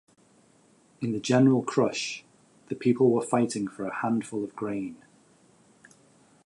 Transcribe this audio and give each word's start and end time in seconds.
In 0.99 1.11
the 1.11 1.19
general 1.19 1.61
crush 1.61 2.23
the 2.69 2.75
people 2.75 3.11
were 3.11 3.21
fighting 3.21 3.67
for 3.67 3.85
a 3.85 3.93
handful 3.97 4.43
of 4.43 4.55
grain. 4.55 4.95